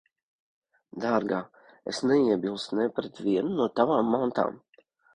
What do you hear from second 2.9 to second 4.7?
pret vienu no tavām mantām.